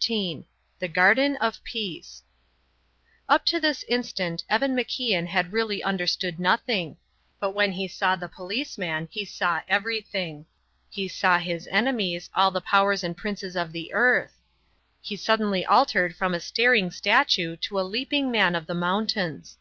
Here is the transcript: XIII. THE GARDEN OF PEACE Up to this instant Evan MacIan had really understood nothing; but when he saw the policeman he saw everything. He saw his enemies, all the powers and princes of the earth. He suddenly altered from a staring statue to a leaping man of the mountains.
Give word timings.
XIII. 0.00 0.46
THE 0.78 0.86
GARDEN 0.86 1.34
OF 1.38 1.64
PEACE 1.64 2.22
Up 3.28 3.44
to 3.46 3.58
this 3.58 3.82
instant 3.88 4.44
Evan 4.48 4.76
MacIan 4.76 5.26
had 5.26 5.52
really 5.52 5.82
understood 5.82 6.38
nothing; 6.38 6.98
but 7.40 7.50
when 7.50 7.72
he 7.72 7.88
saw 7.88 8.14
the 8.14 8.28
policeman 8.28 9.08
he 9.10 9.24
saw 9.24 9.60
everything. 9.66 10.46
He 10.88 11.08
saw 11.08 11.38
his 11.40 11.66
enemies, 11.72 12.30
all 12.36 12.52
the 12.52 12.60
powers 12.60 13.02
and 13.02 13.16
princes 13.16 13.56
of 13.56 13.72
the 13.72 13.92
earth. 13.92 14.36
He 15.00 15.16
suddenly 15.16 15.66
altered 15.66 16.14
from 16.14 16.32
a 16.32 16.38
staring 16.38 16.92
statue 16.92 17.56
to 17.56 17.80
a 17.80 17.82
leaping 17.82 18.30
man 18.30 18.54
of 18.54 18.66
the 18.68 18.74
mountains. 18.76 19.58